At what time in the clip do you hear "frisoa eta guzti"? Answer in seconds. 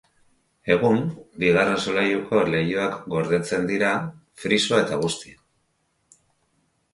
4.45-5.37